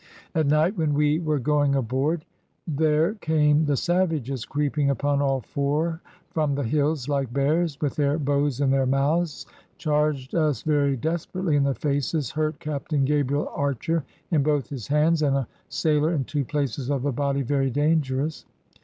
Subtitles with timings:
[0.33, 2.25] At night, when wee were going aboard,
[2.67, 5.99] there came the Savages creeping upon all f oure
[6.31, 9.45] from the Hills like Beares, with their Bowes in their mouths,
[9.77, 15.21] charged us very desperately in the faces, hurt Captaine Gabriel Archer in both his hands,
[15.21, 18.45] and a sayler in two places of the body very dangerous.